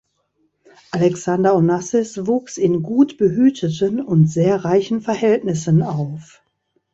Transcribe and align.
Alexander 0.89 1.55
Onassis 1.55 2.25
wuchs 2.25 2.57
in 2.57 2.81
gut 2.81 3.19
behüteten 3.19 4.01
und 4.01 4.25
sehr 4.25 4.65
reichen 4.65 4.99
Verhältnissen 5.01 5.83
auf. 5.83 6.41